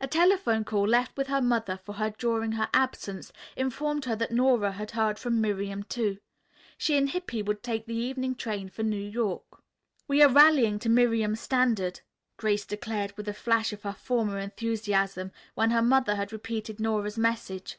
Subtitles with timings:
[0.00, 4.30] A telephone call left with her mother for her during her absence informed her that
[4.30, 6.16] Nora had heard from Miriam, too.
[6.78, 9.62] She and Hippy would take the evening train for New York.
[10.08, 12.00] "We are rallying to Miriam's standard,"
[12.38, 17.18] Grace declared with a flash of her former enthusiasm, when her mother had repeated Nora's
[17.18, 17.76] message.